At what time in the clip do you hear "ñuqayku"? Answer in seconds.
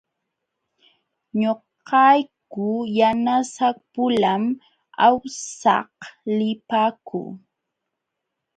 1.41-2.65